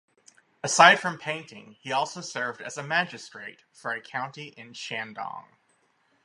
Aside 0.63 0.99
from 0.99 1.19
painting 1.19 1.77
he 1.79 1.91
also 1.91 2.21
served 2.21 2.59
as 2.59 2.75
a 2.75 2.81
magistrate 2.81 3.65
for 3.71 3.91
a 3.93 4.01
county 4.01 4.45
in 4.57 4.73
Shandong. 4.73 5.45